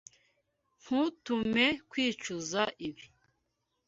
Ntuntume 0.81 1.65
kwicuza 1.89 2.61
ibi. 2.87 3.05